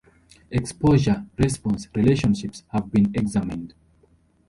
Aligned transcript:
Exposure-response 0.49 1.87
relationships 1.95 2.63
have 2.71 2.91
been 2.91 3.13
examined. 3.13 3.75